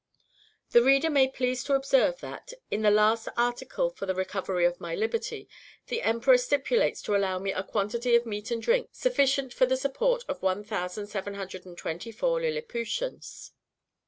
[0.71, 4.81] The reader may please to observe, that, in the last article for the recovery of
[4.81, 5.47] my liberty,
[5.89, 9.77] the emperor stipulates to allow me a quantity of meat and drink sufficient for the
[9.77, 13.51] support of 1724 Lilliputians.